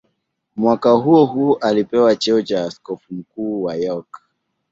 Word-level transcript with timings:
Mwaka 0.55 0.91
huohuo 0.91 1.55
alipewa 1.57 2.15
cheo 2.15 2.41
cha 2.41 2.65
askofu 2.65 3.13
mkuu 3.15 3.63
wa 3.63 3.75
York. 3.75 4.21